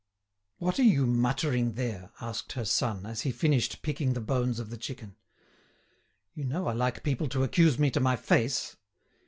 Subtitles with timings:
[0.57, 4.71] "What are you muttering there?" asked her son, as he finished picking the bones of
[4.71, 5.15] the chicken.
[6.33, 8.77] "You know I like people to accuse me to my face.